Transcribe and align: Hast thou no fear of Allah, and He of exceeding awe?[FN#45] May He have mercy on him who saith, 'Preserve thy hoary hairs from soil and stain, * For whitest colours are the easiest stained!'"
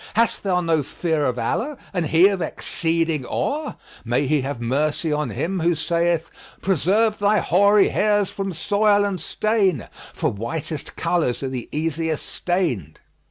Hast 0.15 0.41
thou 0.41 0.61
no 0.61 0.81
fear 0.81 1.25
of 1.25 1.37
Allah, 1.37 1.77
and 1.93 2.07
He 2.07 2.27
of 2.29 2.41
exceeding 2.41 3.23
awe?[FN#45] 3.23 3.75
May 4.03 4.25
He 4.25 4.41
have 4.41 4.59
mercy 4.59 5.13
on 5.13 5.29
him 5.29 5.59
who 5.59 5.75
saith, 5.75 6.31
'Preserve 6.59 7.19
thy 7.19 7.37
hoary 7.37 7.89
hairs 7.89 8.31
from 8.31 8.51
soil 8.51 9.05
and 9.05 9.21
stain, 9.21 9.87
* 9.99 10.13
For 10.15 10.31
whitest 10.31 10.95
colours 10.95 11.43
are 11.43 11.49
the 11.49 11.69
easiest 11.71 12.25
stained!'" 12.25 12.99